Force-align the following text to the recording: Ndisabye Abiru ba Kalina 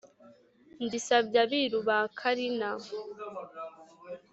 Ndisabye 0.83 1.37
Abiru 1.43 1.79
ba 1.87 1.99
Kalina 2.19 2.69